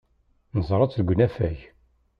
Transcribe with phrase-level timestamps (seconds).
[0.57, 1.57] Neẓra-tt deg unafag.